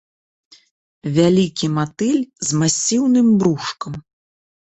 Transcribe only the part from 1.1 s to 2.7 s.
Вялікі матыль з